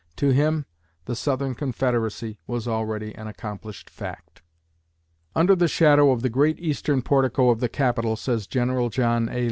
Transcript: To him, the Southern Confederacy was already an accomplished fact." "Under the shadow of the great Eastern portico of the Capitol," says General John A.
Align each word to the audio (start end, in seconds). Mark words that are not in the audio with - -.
To 0.15 0.31
him, 0.31 0.65
the 1.05 1.15
Southern 1.15 1.53
Confederacy 1.53 2.39
was 2.47 2.67
already 2.67 3.13
an 3.13 3.27
accomplished 3.27 3.87
fact." 3.87 4.41
"Under 5.35 5.55
the 5.55 5.67
shadow 5.67 6.09
of 6.09 6.23
the 6.23 6.27
great 6.31 6.59
Eastern 6.59 7.03
portico 7.03 7.51
of 7.51 7.59
the 7.59 7.69
Capitol," 7.69 8.15
says 8.15 8.47
General 8.47 8.89
John 8.89 9.29
A. 9.29 9.39